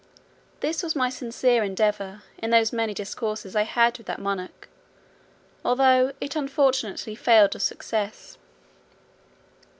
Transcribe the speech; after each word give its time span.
This 0.61 0.81
was 0.81 0.95
my 0.95 1.11
sincere 1.11 1.63
endeavour 1.63 2.23
in 2.39 2.49
those 2.49 2.73
many 2.73 2.91
discourses 2.91 3.55
I 3.55 3.61
had 3.65 3.99
with 3.99 4.07
that 4.07 4.17
monarch, 4.19 4.67
although 5.63 6.11
it 6.19 6.35
unfortunately 6.35 7.13
failed 7.13 7.53
of 7.53 7.61
success. 7.61 8.39